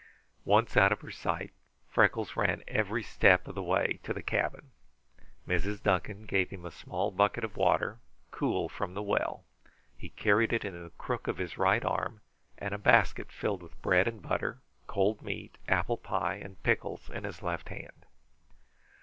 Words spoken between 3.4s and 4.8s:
of the way to the cabin.